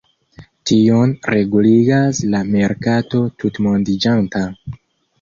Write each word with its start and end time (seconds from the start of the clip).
Tion 0.71 1.13
reguligas 1.35 2.23
la 2.33 2.41
merkato 2.57 3.25
tutmondiĝanta. 3.45 4.47